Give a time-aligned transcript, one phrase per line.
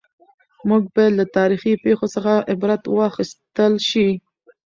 [0.69, 4.09] موږ باید له تاریخي پېښو څخه عبرت واخیستل شي.